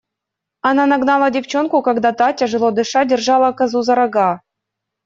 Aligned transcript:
Она 0.61 0.85
нагнала 0.87 1.29
девчонку, 1.29 1.83
когда 1.83 2.11
та, 2.11 2.33
тяжело 2.33 2.71
дыша, 2.71 3.05
держала 3.05 3.51
козу 3.53 3.83
за 3.83 3.93
рога. 4.03 4.39